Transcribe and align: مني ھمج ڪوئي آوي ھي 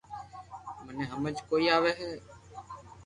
مني 0.83 1.05
ھمج 1.11 1.35
ڪوئي 1.49 1.65
آوي 1.75 1.91
ھي 1.99 2.09